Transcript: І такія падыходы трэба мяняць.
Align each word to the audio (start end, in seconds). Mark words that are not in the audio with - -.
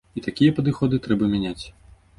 І 0.19 0.21
такія 0.27 0.55
падыходы 0.61 1.01
трэба 1.07 1.31
мяняць. 1.37 1.65